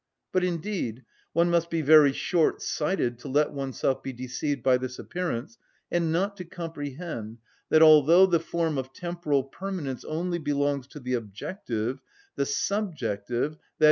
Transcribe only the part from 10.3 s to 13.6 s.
belongs to the objective, the subjective, _i.